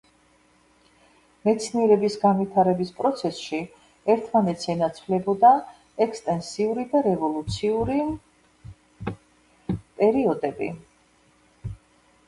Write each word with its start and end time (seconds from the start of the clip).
მეცნიერების 1.49 2.15
განვითარების 2.23 2.93
პროცესში 3.01 3.59
ერთმანეთს 4.13 4.71
ენაცვლებოდა 4.75 5.53
ექსტენსიური 6.07 6.87
და 6.95 7.03
რევოლუციური 7.09 8.01
პერიოდები. 9.13 10.73